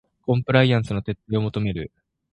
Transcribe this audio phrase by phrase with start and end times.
[0.25, 1.91] コンプライアンスの徹底を求める